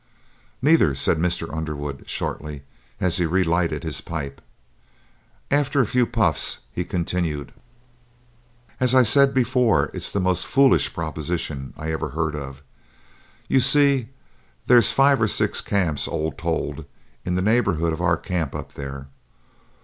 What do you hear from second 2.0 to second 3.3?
shortly, as he